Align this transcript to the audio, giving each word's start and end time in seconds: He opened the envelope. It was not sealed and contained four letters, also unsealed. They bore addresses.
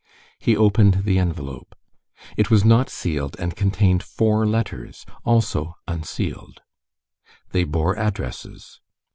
He 0.39 0.57
opened 0.57 1.03
the 1.03 1.19
envelope. 1.19 1.75
It 2.35 2.49
was 2.49 2.65
not 2.65 2.89
sealed 2.89 3.35
and 3.37 3.55
contained 3.55 4.01
four 4.01 4.47
letters, 4.47 5.05
also 5.25 5.75
unsealed. 5.87 6.61
They 7.51 7.65
bore 7.65 7.95
addresses. 7.99 8.81